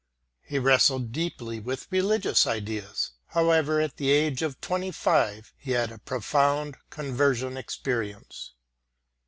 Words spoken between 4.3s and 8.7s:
of 25 he had a profound conversion experience.